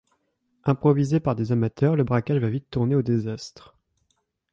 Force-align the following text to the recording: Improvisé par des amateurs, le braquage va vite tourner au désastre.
Improvisé 0.63 1.19
par 1.19 1.35
des 1.35 1.51
amateurs, 1.51 1.95
le 1.95 2.03
braquage 2.03 2.39
va 2.39 2.49
vite 2.49 2.71
tourner 2.71 2.95
au 2.95 3.03
désastre. 3.03 3.75